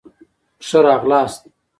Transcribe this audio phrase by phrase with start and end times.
[0.67, 1.41] ښه را غلاست